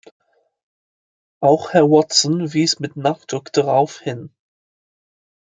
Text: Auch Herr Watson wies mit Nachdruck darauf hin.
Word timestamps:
Auch 1.41 1.73
Herr 1.73 1.83
Watson 1.91 2.53
wies 2.53 2.79
mit 2.79 2.95
Nachdruck 2.95 3.53
darauf 3.53 3.99
hin. 3.99 4.33